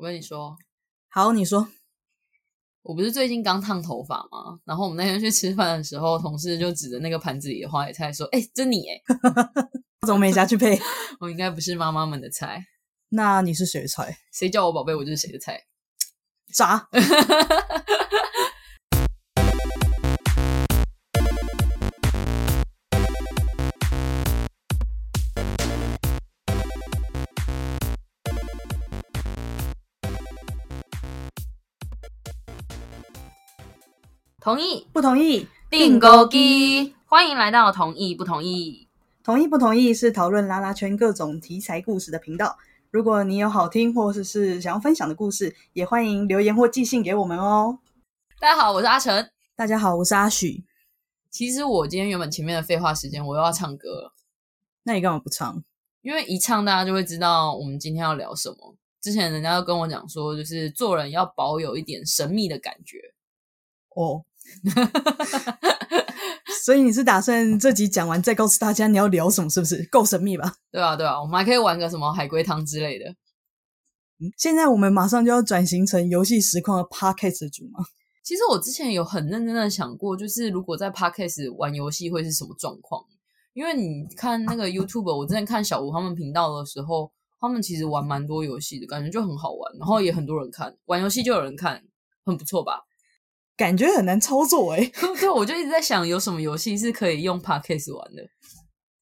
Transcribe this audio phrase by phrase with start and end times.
[0.00, 0.56] 我跟你说，
[1.10, 1.68] 好，你说，
[2.80, 4.58] 我不是最近刚烫头发吗？
[4.64, 8.98] 然后我们那天去吃饭的时候，同事就指着那个盘子里的花椰菜说：“哎、这你哎，
[10.00, 10.80] 我怎么没下去配？
[11.20, 12.64] 我应该不是妈妈们的菜，
[13.10, 14.16] 那你是谁的菜？
[14.32, 15.60] 谁叫我宝贝，我就是谁的菜。
[16.54, 16.88] 渣。
[34.50, 35.46] 同意不同意？
[35.70, 38.88] 订购机，欢迎来到同意不同意。
[39.22, 42.58] 同意不同意是讨论拉拉圈各种题材故事的频道。
[42.90, 47.78] 如果你有好听或者是想要分享的故事，也欢迎留言或寄信给我们哦。
[48.40, 49.30] 大家好，我是阿成。
[49.54, 50.64] 大家好，我是阿许。
[51.30, 54.12] 其实我今天原本前面的废话时间，我又要唱歌了，
[54.82, 55.62] 那你干嘛不唱？
[56.02, 58.74] 因为一唱大家就会知道我们今天要聊什么。
[59.00, 63.14] 之前人家都跟我讲说，就是做人要保有一点神秘的感觉。
[63.90, 64.24] 哦，
[66.64, 69.82] 所以你是打算这集讲完再告诉大家你要聊什么，是不是？
[69.90, 70.54] 够神秘吧？
[70.70, 73.14] 对啊，对啊，我们还可以玩个什么海龟汤之类的。
[74.36, 77.84] 现在我们马上就要转型成游戏实况的 podcast 主吗。
[78.22, 83.02] 其实我之前有很认真的想过，就是如果在 podcast 玩游戏会是什么状况？
[83.54, 91.82] 因为你看那个 YouTube，我之前看小吴他们频道的时候，他们其实玩蛮多游戏的，感觉就很好玩，然后也很多人看，玩游戏就有人看，
[92.26, 92.82] 很不错吧？
[93.60, 98.22] 感觉很难操作诶、 对，我就一直在想，有什么游戏是可以用 podcast 玩的？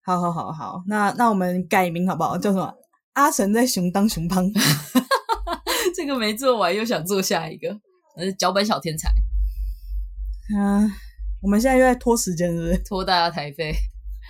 [0.05, 2.37] 好好好好，那那我们改名好不好？
[2.37, 2.75] 叫什么？
[3.13, 4.45] 阿神在熊当熊胖。
[5.95, 7.71] 这个没做完，又想做下一个，
[8.17, 9.09] 呃，脚本小天才，
[10.53, 10.91] 嗯、
[11.41, 12.79] 我们现在又在拖时间，是不是？
[12.79, 13.73] 拖大家台费。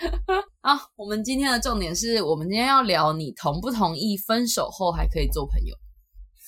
[0.61, 5.75] 啊，我们今天的重点是我们今天要聊你同不同意分手后还可以做朋友？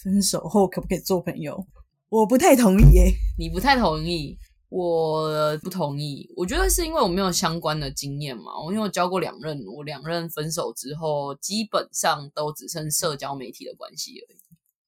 [0.03, 1.67] 分手后可不可以做朋友？
[2.11, 4.36] 我不太同意耶、你不太同意，
[4.69, 6.28] 我不同意。
[6.36, 14.39] 我觉得是因为我没有相关的经验嘛，我因为我交过两任，我两任分手之后，基本上都只剩社交媒体的关系而已。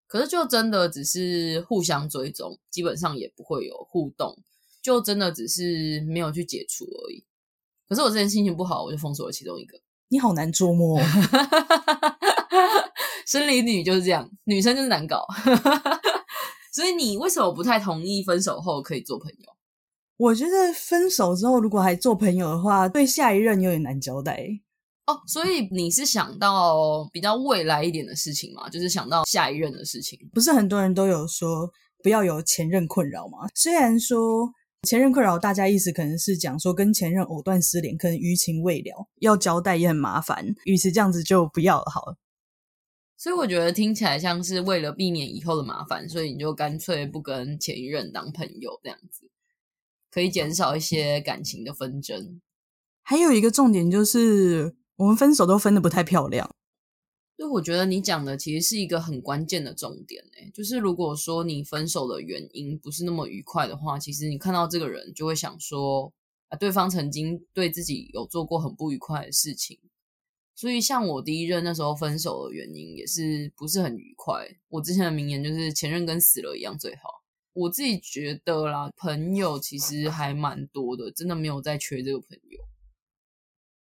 [0.09, 4.37] 可是就真的只是互相追踪，基本上也不会有互动，
[4.83, 7.25] 就真的只是没有去解除而已。
[7.89, 9.79] 可是我之前心情不好，我就封锁了其中一个。
[10.09, 11.05] 你好难捉摸、哦。
[13.25, 15.25] 生理女就是这样，女生就是难搞。
[16.73, 19.53] 所以你为什么不太同意分手后可以做朋友？
[20.17, 24.49] 我觉得分手之后如果还做朋友的话，对下一任有点难交代。
[25.07, 28.69] 哦，所以你是想到比较未来一点的事情吗？
[28.69, 30.19] 就是想到下一任的事情。
[30.33, 31.69] 不是很多人都有说
[32.03, 33.49] 不要有前任困扰吗？
[33.55, 34.49] 虽然说
[34.89, 42.17] 前任困扰，大家意思可能是讲说跟前任藕断丝连，可能余情未了，要交代也很麻烦，与其这样子就不要了好了。
[43.23, 49.31] 所以我觉得听起来像是为了避免以后的麻烦，所以你就干脆不跟前一任当朋友，这样子
[50.11, 52.41] 可以减少一些感情的纷争。
[53.01, 56.53] 还有一个重点就是，我们分手都分的不太漂亮。
[57.37, 66.13] 所以我觉得你讲的其实是一个很关键的重点诶，就是如果说你分手的原因不是那么愉快的话，其实你看到这个人就会想说
[66.49, 69.79] 啊，对方曾经对自己有做过很不愉快的事情。
[70.55, 74.47] 所以像我第一任那时候分手的原因也是不是很愉快。
[74.69, 77.23] 我之前的名言就是前任跟死了一样最好。
[77.55, 82.52] 我自己觉得啦，朋友其实还蛮多的，真的没有再缺这个朋友。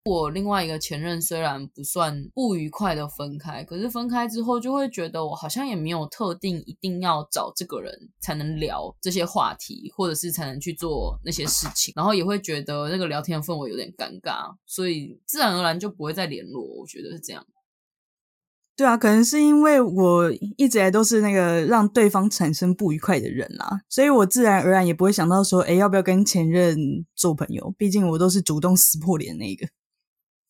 [0.05, 16.63] 我另外一个前任虽然不算不愉快的分开，可是分开之后就会觉得我好像也没有特定一定要找这个人才能聊这些话题，或者是才能去做那些事情，然后也会觉得那个聊天氛围有点尴尬，所以自然而然就不会再联络。
[16.63, 17.45] 我觉得是这样。
[18.77, 26.79] 对啊，可能是因为我一直来都是那个让对方产生不愉快的人啦，所以我自然而然也不会想到说，哎，要不要跟前任
[27.17, 27.75] 做朋友？
[27.77, 29.67] 毕竟我都是主动撕破脸那个。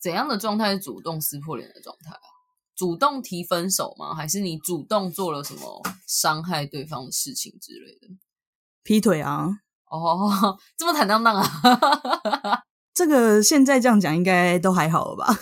[0.01, 2.21] 怎样的状态是主动撕破脸的状态啊？
[2.75, 4.15] 主动提分手吗？
[4.15, 8.07] 还是你主动做了什么伤害对方的事情之类的？
[8.83, 9.49] 劈腿啊，
[9.91, 11.43] 哦， 这么坦荡荡啊！
[12.93, 15.37] 这个现在这样讲应该都还好了吧？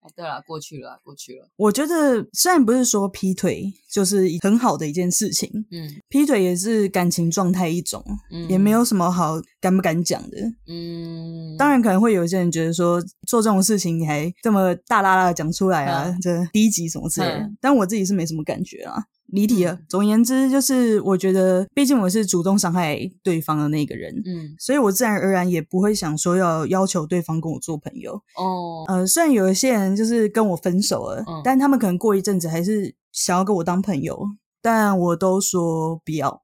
[0.00, 1.48] 哎，对了，过去了，过去了。
[1.56, 8.02] 我觉得虽然不是说劈腿就是很好的一件事情，嗯劈腿也是感情状态一种，
[8.32, 10.38] 嗯，也没有什么好敢不敢讲的。
[10.66, 17.56] 嗯，当然，可能会有一些人觉得说做这种事情你还这么大啦啦的讲出来啊，嗯这低级什么之类的嗯。
[17.60, 19.02] 但我自己是没什么感觉啊。
[19.32, 19.86] 离题了嗯。
[19.88, 28.14] 总而言之，就是我觉得，毕竟我是主动伤害对方的那个人，嗯所以我自然而然也不会想说要要求对方跟我做朋友。
[28.36, 34.18] 哦，呃，虽然有一些人就是跟我分手了，嗯但他们可能过一阵子还是想要跟我当朋友，
[34.62, 36.42] 但我都说不要。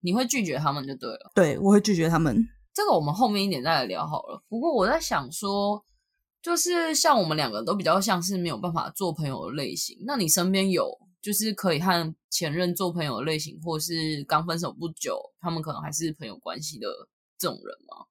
[0.00, 1.32] 你会拒绝他们就对了。
[1.34, 2.46] 对，我会拒绝他们。
[2.74, 4.42] 这个我们后面一点再来聊好了。
[4.48, 5.82] 不过我在想说，
[6.42, 9.96] 就是像我们两个都比较像是没有办法做朋友的类型。
[10.04, 10.90] 那你身边有
[11.24, 16.86] 就是可以和前任做朋友的类型，或是刚分手不久，他们可能还是朋友关系的
[17.38, 18.04] 这种人吗？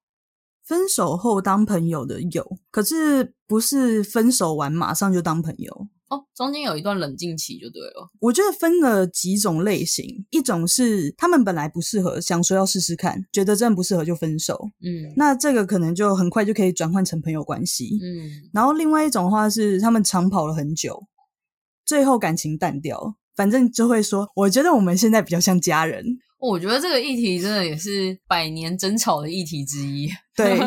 [0.64, 5.88] 分手后当朋友的有，可是不是分手完马上就当朋友。
[6.08, 8.10] 哦，中间有一段冷静期就对了。
[8.18, 14.58] 我觉得分了几种类型，一种是他们本来不适合，想说要试试看，觉得真的不适合就分手。
[14.82, 17.98] 嗯那这个可能就很快就可以转换成朋友关系。
[18.02, 21.02] 嗯，然后另外一种的话是他们长跑了很久，
[21.84, 26.04] 最后感情淡掉，反正就会说，我觉得我们现在比较像家人。
[26.38, 30.10] 我觉得这个议题真的也是百年争吵的议题之一。
[30.36, 30.58] 对，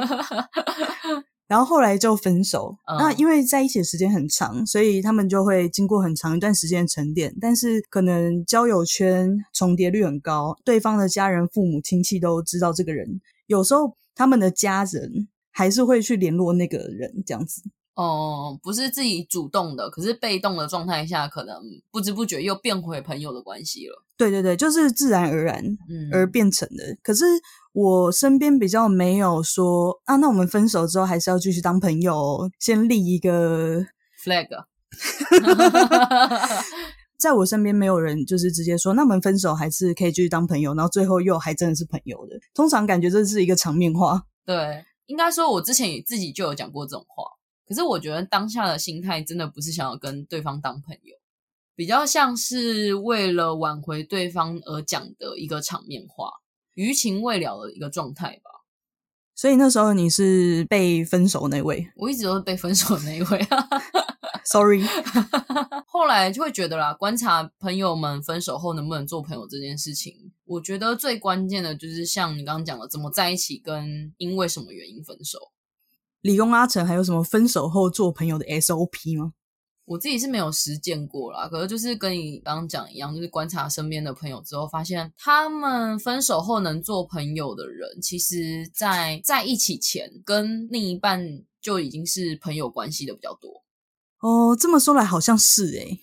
[1.48, 2.76] 然后后来就分手。
[2.90, 17.62] 嗯那因为在一起的时间很长，所以他们就会经过很长一段时间的沉淀，但是可能交友圈重叠率很高，对方的家人、父母亲戚都知道这个人，有时候他们的家人还是会去联络那个人，这样子。
[17.98, 21.60] 哦，不是自己主动的，可是被动的状态下，可能
[21.92, 24.04] 不知不觉又变回朋友的关系了。
[24.16, 26.96] 对对对，就是自然而然嗯，而变成的。
[27.02, 27.26] 可是
[27.74, 33.84] 我身边比较没有说啊，那我们分手之后还是要继续当朋友哦，先立一个
[34.24, 34.48] flag。
[37.18, 42.36] 在我身边没有人就是直接说，那我们分手还是可以继续当朋友，然后最后又还真的是朋友的。
[42.54, 44.22] 通常感觉这是一个场面话。
[44.46, 47.24] 对，应该说我之前也自己就有讲过这种话，
[47.68, 51.16] 可是我觉得当下的心态真的不是想要跟对方当朋友，
[51.76, 56.32] 比较像是为了挽回对方而讲的一个场面话，
[56.76, 58.52] 余情未了的一个状态吧。
[59.36, 63.48] 所以那时候你是被分手那位我一直都是被分手那一位
[64.46, 64.82] ，，sorry。
[65.86, 75.38] 后来就会觉得啦，观察朋友们分手后能不能做朋友这件事情，我觉得最关键的就是像你刚刚讲的，怎么在一起，跟因为什么原因分手。
[76.22, 79.34] 理工阿成还有什么分手后做朋友的 SOP 吗？
[79.86, 93.64] 我自己是没有实践过啦，可是就是跟你刚刚讲一样，就是观察身边的朋友之后，发现他们分手后能做朋友的人，其实在在一起前跟另一半就已经是朋友关系的比较多。
[94.20, 96.00] 哦，这么说来好像是欸诶、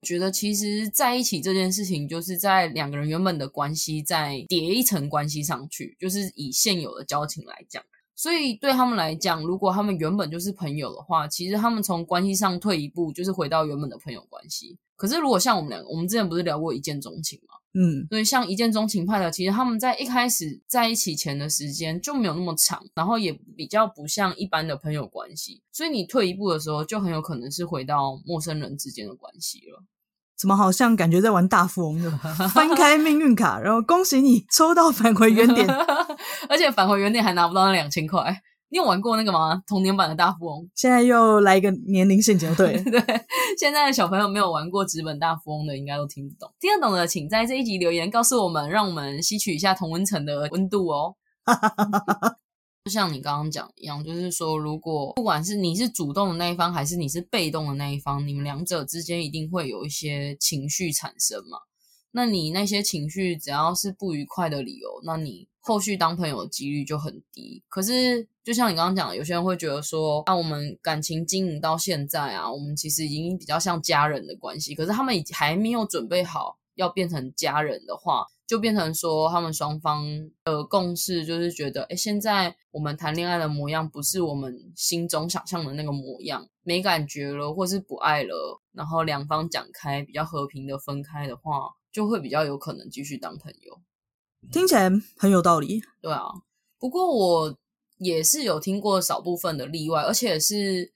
[0.00, 7.84] 觉得其实在一起这件事情，就是在两个人原本的关系再叠一层关系上去，就是以现有的交情来讲。
[8.16, 14.78] 所以对他们来讲，如果他们原本就是朋友的话，其实他们从关系上退一步，就是回到原本的朋友关系。
[14.96, 17.54] 可是如果像我们两个，我们之前不是聊过一见钟情吗？
[17.78, 29.84] 嗯，所以像一见钟情派的，其实他们在一开始在一起前的时间就没有那么长，然后也比较不像一般的朋友关系，所以你退一步的时候，就很有可能是回到陌生人之间的关系了。
[30.38, 32.10] 怎么好像感觉在玩大富翁的？
[32.52, 35.66] 翻开命运卡，然后恭喜你抽到返回原点。
[36.48, 38.42] 而且返回原点还拿不到那两千块。
[38.68, 39.62] 你有玩过那个吗？
[39.66, 40.68] 童年版的大富翁？
[40.74, 43.00] 现在又来一个年龄陷阱，对了， 对，
[43.56, 46.52] 现在的小朋友没有玩过纸本大富翁的，应该都听不懂。
[46.58, 51.14] 听得懂的，请在这一集留言告诉我们，让我们吸取一下同温层的温度哦。
[52.86, 61.58] 就像你刚刚讲一样，就是说，如果不管是你是主动的那一方，还是你是被动的那一方，你们两者之间一定会有一些情绪产生嘛。
[62.12, 67.60] 那你那些情绪只要是不愉快的理由，那你后续当朋友的几率就很低。
[67.68, 74.76] 可是，就像你刚刚讲，有些人会觉得说，啊，我们感情经营到现在啊，我们其实已经比较像家人的关系。
[74.76, 80.06] 可是他们已还没有准备好要变成家人的话，就变成说他们双方
[80.44, 93.80] 的共识就是觉得，哎，现在我们谈恋爱的模样不是我们心中想象的那个模样，没感觉了，或是不爱了，然后两方讲开，比较和平的分开的话，就会比较有可能继续当朋友。
[94.52, 95.82] 听起来很有道理。
[96.00, 96.26] 对啊，
[96.78, 97.58] 不过我
[97.98, 100.92] 也是有听过少部分的例外，而且是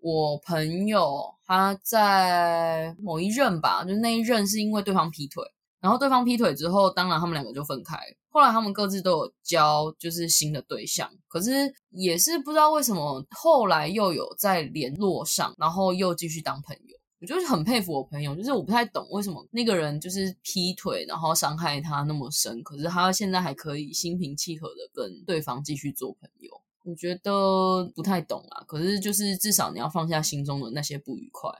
[0.00, 5.44] 我朋友他在某一任吧，就那一任是因为对方劈腿，
[5.80, 7.98] 然后对方劈腿之后，当然他们两个就分开。
[8.30, 11.50] 后来他们各自都有交就是新的对象，可是
[11.90, 16.96] 也是不知道为什么后来又有在联络上，然后又继续当朋友。
[17.20, 26.48] 我就是很佩服我朋友，就是我不太懂为什么那个人就是劈腿，然后伤害他那么深，可是他现在还可以心平气和的跟对方继续做朋友。
[26.88, 31.50] 我觉得不太懂啊，可是就是至少你要放下心中的那些不愉快。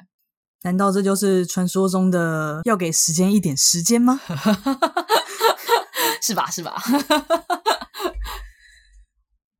[0.62, 4.18] 难道这就是传说中的要给时间一点时间吗？
[6.22, 6.50] 是吧？
[6.50, 6.80] 是吧？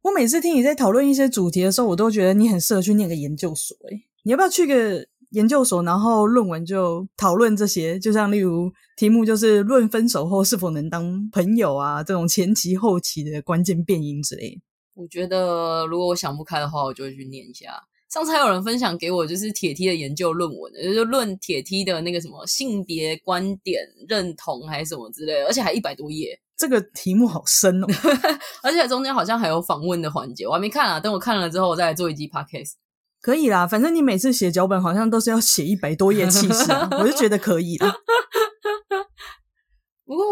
[0.03, 3.77] 我每次听你在讨论一些主题的时候，我都觉得你很适合去念个研究所。
[3.91, 14.59] 诶，你要不要去个研究所，然后论文就讨论这些，就像例如题目就是论分手后是否能当朋友啊，这种前期后期的关键变因之类。
[14.99, 17.81] 我觉得如果我想不开的话，我就会去念一下。
[18.13, 26.37] 上次还有人分享给我，就是铁梯的研究论文，就是论铁梯的那个什么性别观点认同还是什么之类的，而且还一百多页。
[26.57, 27.87] 这个题目好深哦，
[28.65, 30.99] 而且中间好像还有访问的环节，我还没看啊。
[30.99, 32.73] 等我看了之后，我再来做一集 podcast。
[33.21, 37.95] 可以啦，反正你每次写脚本好像都是要写一百多页气势， 我就觉得可以了。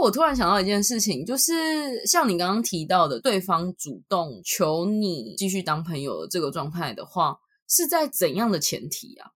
[0.06, 7.38] 我突然想到一件事情，就是像你刚刚提到的，对方主动求你继续当朋友的这个状态的话。
[7.68, 9.32] 是在怎样的前提啊？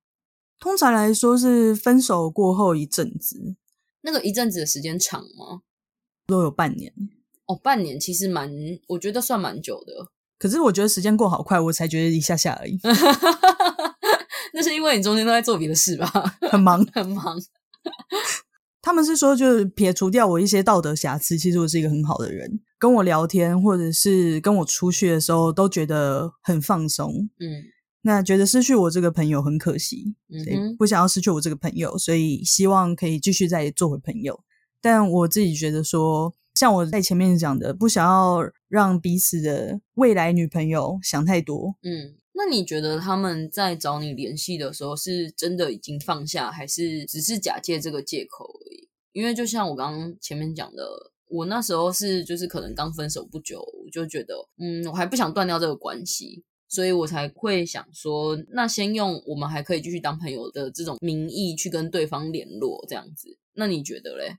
[0.60, 3.56] 通常来说是分手过后一阵子，
[4.02, 5.62] 那个一阵子的时间长吗？
[6.28, 6.92] 都有半年
[7.46, 8.48] 哦，半年其实蛮，
[8.86, 10.12] 我觉得算蛮久的。
[10.38, 12.78] 可是我觉得时间过好快，我才觉得一下下而已。
[14.54, 16.06] 那是因为你中间都在做别的事吧？
[16.52, 17.36] 很忙，很忙。
[18.82, 22.60] 他们是说，就是撇除掉我一些道德瑕疵，其实我是一个很好的人。
[22.78, 27.28] 跟我聊天或者是跟我出去的时候，都觉得很放松。
[27.38, 27.64] 嗯。
[28.02, 34.40] 那觉得失去我这个朋友很可惜，所以不想要失去我这个朋友，所以希望可以继续再做回朋友。
[34.80, 41.74] 但我自己觉得说，像我在前面讲的，不想要让彼此的未来女朋友想太多。
[41.82, 48.88] 嗯，那你觉得他们在找你联系的时候，是真的已经放下，还是只是假借这个借口而已？
[49.12, 56.42] 因为就像我刚刚前面讲的，我那时候是就是可能刚分手不久，我就觉得，嗯，我还不想断掉这个关系。
[56.72, 63.36] 所以我才会想说，那先用我们还可以继续当朋友的这种名义去跟对方联络，这样子。
[63.54, 64.36] 那你觉得嘞？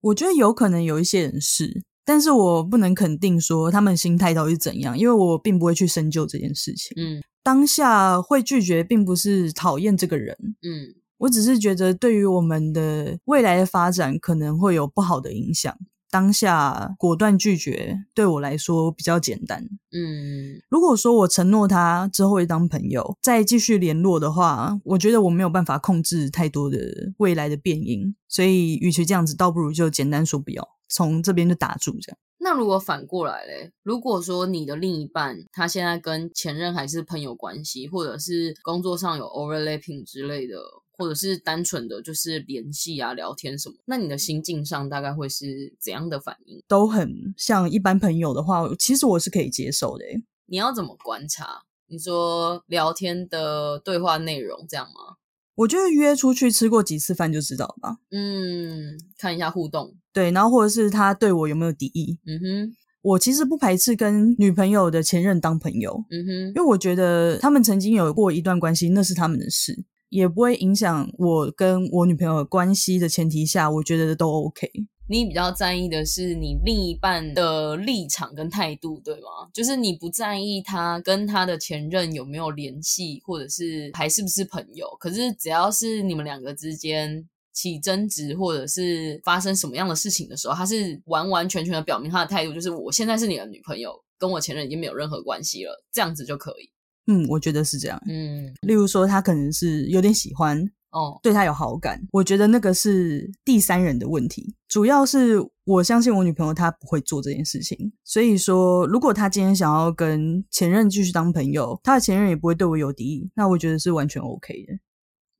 [0.00, 6.94] 我觉得有可能有一些人是，但是我不能肯定说他们心态到底是怎样，因为我并不会去深究这件事情。
[6.96, 10.36] 嗯，当下会拒绝，并不是讨厌这个人。
[10.62, 15.76] 嗯，我只是觉得对于我们的未来的发展可能会有不好的影响。
[16.10, 19.64] 当下果断拒绝对我来说比较简单。
[19.90, 26.78] 嗯，如果说我承诺他之后会当朋友，再继续联络的话，我觉得我没有办法控制太多的
[27.18, 32.18] 未来的变因，所以与其这样子，倒不如就简单说不要，从这边就打住这样。
[32.44, 40.56] 那如果反过来嘞，如果说你的另一半他现在跟前任还是朋友关系，或者是工作上有 overlapping 之类的。
[40.96, 46.62] 或者是单纯的就是联系啊、聊天什么，那你的心境上大概会是怎样的反应？
[46.68, 50.04] 都很像一般朋友的话，其实我是可以接受的。
[50.46, 51.62] 你要怎么观察？
[51.88, 55.16] 你说聊天的对话内容这样吗？
[55.56, 57.96] 我觉得约出去吃过几次饭就知道了吧。
[58.10, 62.18] 嗯，看一下互动，对，然后或者是他对我有没有敌意。
[62.26, 66.04] 嗯哼，我其实不排斥跟女朋友的前任当朋友。
[66.10, 69.84] 嗯哼，因为我觉得他们曾经有过一段关系，那是他们的事。
[70.10, 74.70] 也不会影响我跟我女朋友关系的前提下，我觉得都 OK。
[75.06, 79.48] 你比较在意的是你另一半的立场跟态度，对吗？
[79.52, 84.88] 就是你不在意他跟他的前任有没有联系，或者是还是不是朋友。
[84.98, 96.70] 可是只要是你们两个之间起争执，或者是发生什么样的事情的时候，他是完完全全的表明他的态度，就是我现在是你的女朋友，跟我前任已经没有任何关系了，这样子就可以。
[97.06, 98.00] 嗯，我觉得是这样。
[98.08, 104.54] 嗯，例如说他可能是有点喜欢哦，对他有好感，我觉得那个是第三人的问题。
[104.68, 114.72] 主要是我相信我女朋友她不会做这件事情，所以说如果她今天想要跟前任继续当朋友，她的前任也不会对我有敌意，那我觉得是完全 OK 的。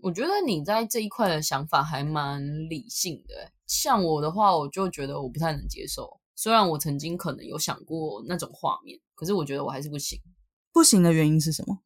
[0.01, 3.53] 我觉得你在这一块的想法还蛮理性的。
[3.67, 6.21] 像我的话，我就觉得我不太能接受。
[6.35, 10.19] 虽然我曾经可能有想过那种画面，可是我觉得我还是不行。
[10.73, 11.79] 不行的原因是什么？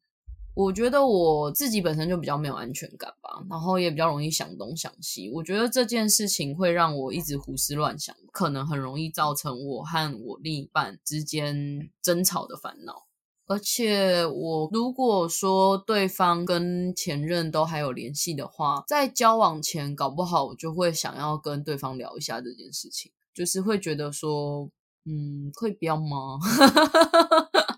[0.59, 5.31] 我觉得我自己本身就比较没有安全感吧，然后也比较容易想东想西。
[5.33, 13.05] 我觉得这件事情会让我一直胡思乱想，可能很容易造成我和我另一半之间争吵的烦恼。
[13.47, 24.69] 而且我如果说对方跟前任都还有联系的话，在交往前搞不好我就会想要跟对方聊一下这件事情，就是会觉得说，
[25.05, 26.37] 嗯，可以不要吗？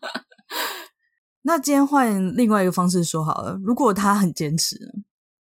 [1.43, 4.77] 那今天换另外一个方式说好了，如果他很坚持，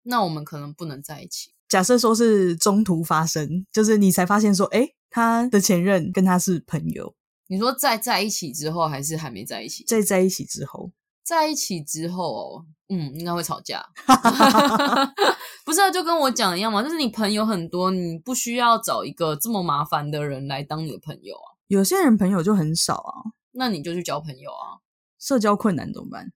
[0.03, 1.53] 那我们可能不能在一起。
[1.69, 7.15] 假设说是中途发生，就是你才发现说，哎，他的前任跟他是朋友。
[7.49, 9.85] 你说在在一起之后，还是还没在一起？
[9.85, 10.91] 在在一起之后，
[11.23, 13.85] 在一起之后，哦，嗯，应该会吵架。
[15.65, 21.61] 不是，就跟我讲一样嘛，就是你朋友很多，你不需要找一个这么麻烦的人来当你的朋友啊。
[21.69, 24.81] 有些人朋友就很少啊，那你就去交朋友啊。
[25.21, 26.33] 社交困难怎么办？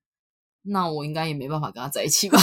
[0.67, 2.39] 那我应该也没办法跟他在一起吧？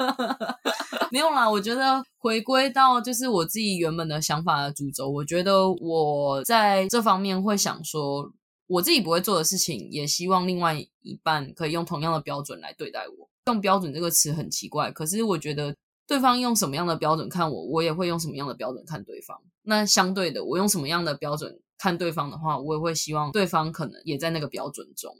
[1.12, 8.32] 没有啦，我觉得回归到就是我自己原本的想法的主轴，我觉得我在这方面会想说，
[8.66, 13.28] 我自己不会做的事情，也希望另外一半可以用同样的标准来对待我。
[13.46, 19.38] 用标准这个词很奇怪，可是我觉得对方用什么样的标准看我，我也会用什么样的标准看对方。
[19.62, 25.14] 那相对的，我用什么样的标准看对方的话，我也会希望对方可能也在那个标准中。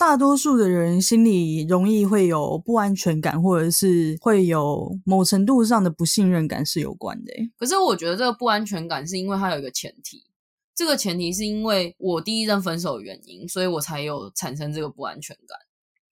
[0.00, 7.30] 大多数的人心里容易会有不安全感，或者是会有某程度上的不信任感是有关的。
[7.58, 10.24] 可是我觉得这个不安全感是因为它有一个前提，
[10.74, 15.58] 这个前提是因为我第一任分手的原因，所以我才有产生这个不安全感。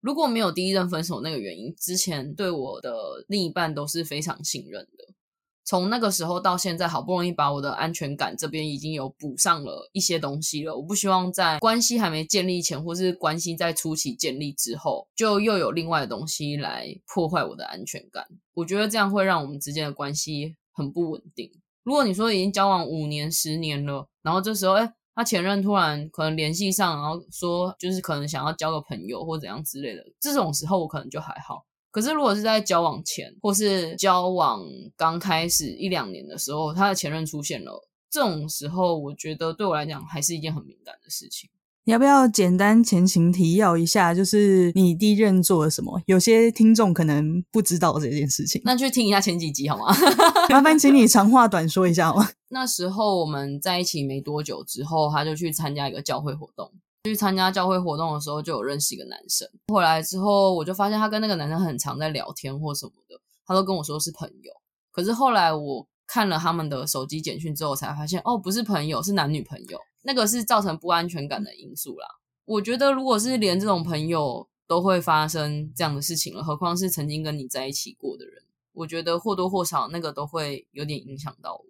[0.03, 5.15] 如果没有第一任分手那个原因，之前对我的另一半都是非常信任的。
[5.65, 10.77] 从那个时候到现在，好不容易把我的安全感这边已经有补上了一些东西了。
[10.77, 18.27] 我不希望在关系还没建立前，或是关系在初期建立之后，就又有另外的东西来破坏我的安全感。
[18.55, 21.51] 我觉得这样会让我们之间的关系很不稳定。
[21.83, 24.95] 如果你说已经交往五年、十年了，然后这时候，哎。
[25.13, 31.67] 他前任突然可能联系上，然后说就是可能想要交个朋友或怎样之类的，这种时候我可能就还好。
[31.91, 34.61] 可是如果是在交往前或是交往
[34.97, 41.51] 刚开始一两年的时候，他的前任出现了，这种时候我觉得对我来讲还是一件很敏感的事情。
[41.85, 44.15] 你要不要简单前情提要一下？
[44.15, 46.01] 就是你第一任做了什么？
[46.07, 49.87] 有些听众可能不知道这件事情，那去听一下前几集好吗？
[50.51, 52.29] 麻烦请你长话短说一下吗？
[52.51, 56.71] 那时候我们在一起没多久之后，他就去参加一个教会活动。
[57.05, 59.49] 去参加教会活动的时候，就有认识一个男生。
[59.69, 64.53] 回来之后，我就发现他跟那个男生很常在聊天或什么的，他都跟我说是朋友。
[64.91, 69.79] 可是后来我看了他们的手机简讯之后，才发现哦，不是朋友，是男女朋友。
[70.03, 72.07] 那个是造成不安全感的因素啦。
[72.47, 78.43] 我觉得，如果是连这种朋友都会发生这样的事情了，何况是曾经跟你在一起过的人，
[78.73, 81.65] 我觉得或多或少那个都会有点影响到我。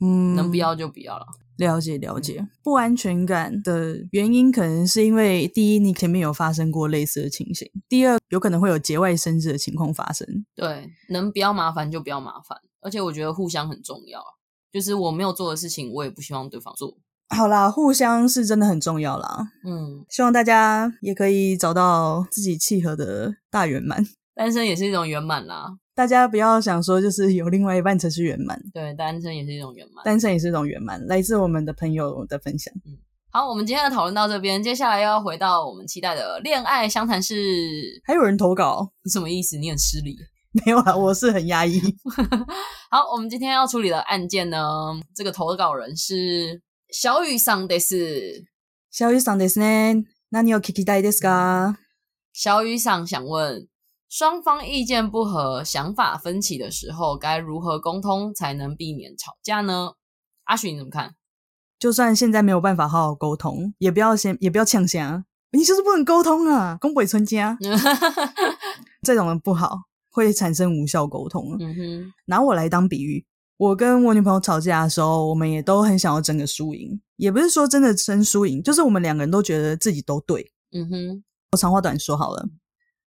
[0.00, 1.26] 嗯，能不要就不要了。
[1.56, 10.26] 了解了解，不安全感的原因可能是因为第一，你前面有发生过类似的情形；第二，有可能会有节外生枝的情况发生。
[10.54, 12.58] 对，能不要麻烦就不要麻烦。
[12.80, 14.20] 而且我觉得互相很重要，
[14.72, 16.98] 就是我没有做的事情，我也不希望对方做。
[17.28, 19.52] 好啦，互相是真的很重要啦。
[19.64, 24.04] 嗯，希望大家也可以找到自己契合的大圆满。
[24.34, 25.66] 单身也是一种圆满啦。
[25.94, 28.60] 大家不要想说就是有另外一半才是圆满。
[28.72, 30.04] 对，单身也是一种圆满。
[30.04, 32.72] 单身也是一种圆满，来自我们的朋友的分享。
[32.86, 32.96] 嗯，
[33.30, 37.34] 好，我们今天的讨论到这边，接下来要回到我们期待的恋爱相谈室。
[38.04, 39.58] 还有人投稿，什么意思？
[39.58, 40.16] 你很失礼？
[40.64, 41.80] 没有啊，我是很压抑。
[42.90, 44.58] 好，我们今天要处理的案件呢，
[45.14, 46.62] 这个投稿人是。
[46.94, 48.44] 小雨桑的是
[48.90, 50.04] 小雨桑的是呢？
[50.28, 51.74] 那你有 Kiki 带的是噶？
[52.34, 53.66] 小雨桑想问：
[54.12, 59.94] 双方意见不合、想法分歧的时候，该如何沟通才能避免吵架呢？
[60.44, 61.14] 阿许你怎么看？
[61.78, 66.76] 就算现在没有办法好好沟通，也不要先也不要呛声，你就是不能沟通啊！
[66.78, 67.56] 宫北村家
[69.00, 69.78] 这种人不好，
[70.10, 71.56] 会产生无效沟通。
[71.58, 73.24] 嗯哼，拿我来当比喻。
[73.56, 80.52] 我跟我女朋友吵架的时候，我们也都很想要争个输赢，也不是说真的争输赢，就是我们两个人都觉得自己都对。
[80.72, 82.46] 嗯哼，我长话短说好了，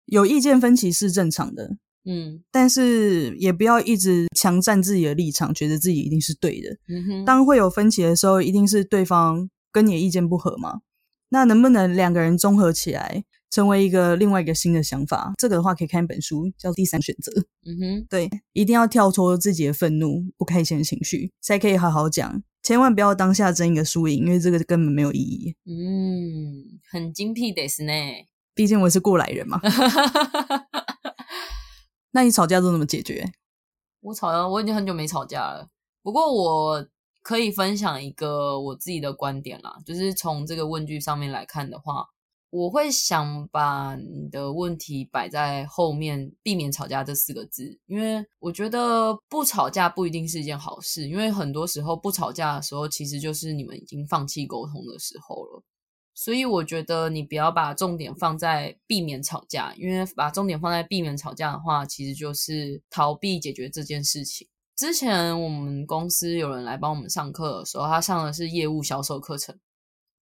[0.09, 6.77] 有意见分歧是正常的，嗯，但是也不要一直强占自己的立场，觉得自己一定是对的。
[6.89, 10.81] 嗯哼，当会有分歧的时候，一定是对方跟你的意见不合嘛？
[11.31, 13.25] 那能不能两个人综合起来？
[13.51, 17.33] 成为一个另外一个新的想法，这个的话可以看一本书，叫《第三选择》。
[17.65, 22.43] 嗯哼，对，一定要跳脱自己的愤怒、不开心的情绪，才可以好好讲。
[22.63, 25.55] 千万不要当下争一个输赢，因为这个根本没有意义。
[25.65, 27.93] 嗯，很精辟的是呢，
[28.59, 29.61] 毕竟我是过来人嘛。
[32.11, 33.25] 那你吵架都怎么解决？
[34.01, 35.69] 我吵架，我已经很久没吵架了。
[36.03, 36.85] 不过我
[37.23, 42.09] 可以分享一个我自己的观点啦，就是从这个问句上面来看的话。
[42.51, 55.63] 我会想把你的问题摆在后面，避免吵架这四个字，因为我觉得不吵架不一定是一件好事，因为很多时候不吵架的时候，其实就是你们已经放弃沟通的时候了。
[56.21, 64.49] 所以我觉得你不要把重点放在避免吵架，因为把重点放在避免吵架的话，其实就是逃避解决这件事情。
[64.75, 69.57] 之前我们公司有人来帮我们上课的时候，他上的是业务销售课程。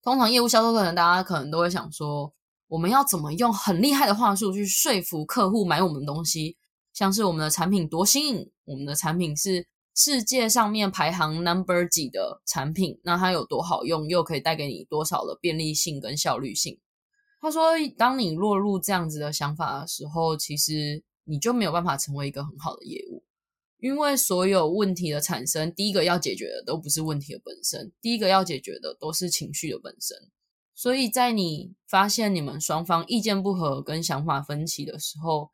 [0.02, 2.30] 通常业务销售课程，大家可能都会想说，
[2.68, 6.59] 我们要怎么用很厉害的话术去说服客户买我们的东西？
[6.92, 16.78] 像是我们的产品多新颖，我们的产品是世界上面排行 number 几的产品，那它有多好用，又可以带给你多少的便利性跟效率性？
[17.40, 23.24] 他说，当你落入这样子的想法的时候，其实你就没有办法成为一个很好的业务，
[23.78, 30.14] 因为所有问题的产生，第一个要解决的都不是问题的本身，第一个要解决的都是情绪的本身。
[30.74, 35.50] 所以在你发现你们双方意见不合跟想法分歧的时候，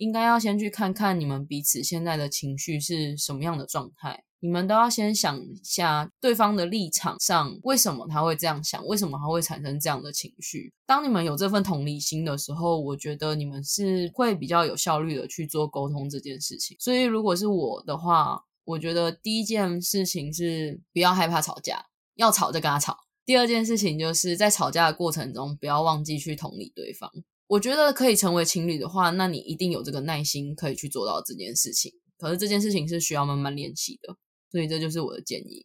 [0.00, 4.24] 应该要先去看看你们彼此现在的情绪是什么样的状态。
[4.42, 10.72] 你们都要先想一下对方的立场上，为什么他会这样想，为什么他会产生这样的情绪。
[10.86, 16.74] 当你们有这份同理心的时候，我觉得你们是会比较有效率的去做沟通这件事情。
[16.80, 21.84] 所以，如果是我的话，我觉得第一件事情是不要害怕吵架，
[22.14, 22.96] 要吵就跟他吵。
[23.26, 27.12] 第二件事情就是在吵架的过程中，不要忘记去同理对方。
[27.50, 31.92] 我觉得可以成为情侣的话，那你一定有这个耐心可以去做到这件事情。
[32.16, 34.16] 可是这件事情是需要慢慢练习的。
[34.52, 35.64] 所以这就是我的建议。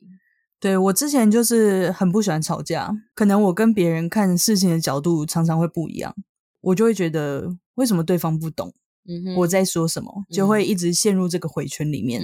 [0.59, 6.15] 对我之前就是很不喜欢吵架，可能我跟别人看事情的角度常常会不一样，
[6.61, 8.73] 我就会觉得为什么对方不懂
[9.37, 12.21] 我在说什么，就会一直陷入这个回圈里面。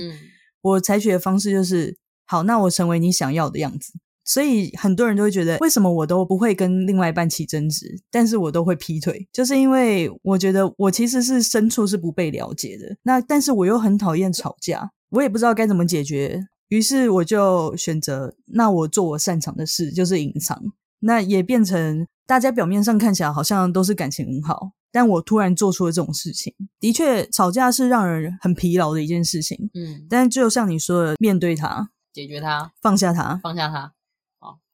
[0.62, 3.93] 我采取的方式就是，好，那我成为你想要的样子。
[4.24, 12.96] 所以很多人都会觉得，为什么我都不会跟另外一半起争执，但是我都会劈腿，就是因为我觉得我其实是深处是不被了解的。
[13.04, 16.48] 那但是我又很讨厌吵架，我也不知道该怎么解决。
[16.70, 20.62] 于是我就选择，那我做我擅长的事，就是隐藏。
[21.00, 26.54] 那也变成大家表面上看起来好像都是感情很好，但我突然做出了这种事情。
[26.80, 29.70] 的确，吵架是让人很疲劳的一件事情。
[29.74, 33.92] 嗯，但就像你说的，面对它，解决它，放下它，放下它。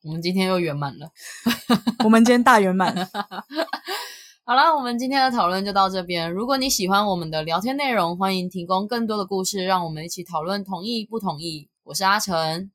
[0.03, 1.09] 好，我们今天又圆满了。
[2.05, 2.95] 我们今天大圆满。
[4.45, 6.31] 好了，我们今天的讨论就到这边。
[6.31, 11.67] 如果你喜欢我们的聊天内容，欢迎提供更多的故事，让我们一起讨论，同意不同意？
[11.83, 12.71] 我是阿成，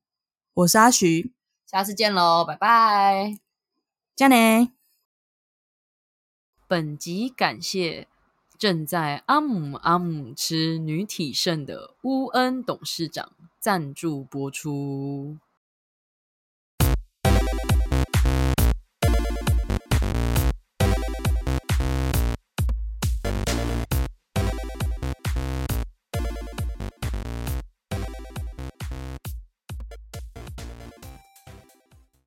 [0.53, 1.33] 我是阿徐，
[1.67, 3.39] 下次见喽，拜拜，
[4.15, 4.73] 加呢。
[6.69, 8.09] 本集感谢
[8.59, 15.39] 正在阿姆阿姆吃女体盛的乌恩董事长赞助播出。